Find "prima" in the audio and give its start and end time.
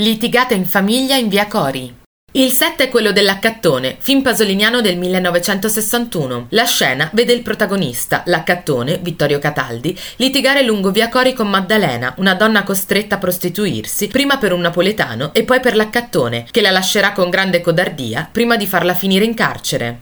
14.06-14.38, 18.32-18.56